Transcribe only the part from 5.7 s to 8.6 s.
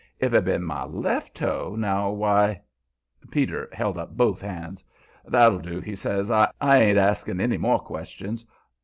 he says. "I ain't asking any more questions.